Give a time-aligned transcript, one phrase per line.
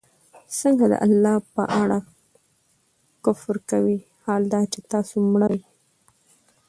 [0.57, 1.97] څنگه د الله په اړه
[3.25, 3.97] كفر كوئ!
[4.25, 5.61] حال دا چي تاسو مړه وئ